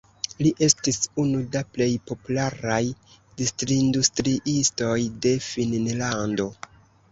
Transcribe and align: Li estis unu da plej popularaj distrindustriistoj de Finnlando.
Li 0.45 0.51
estis 0.67 0.95
unu 1.23 1.41
da 1.55 1.61
plej 1.75 1.89
popularaj 2.13 2.81
distrindustriistoj 3.43 4.99
de 5.27 5.37
Finnlando. 5.53 6.51